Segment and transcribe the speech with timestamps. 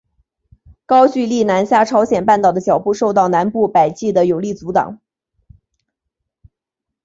[0.87, 4.97] 高句丽南下朝鲜半岛的脚步受到南部百济的有力阻挡。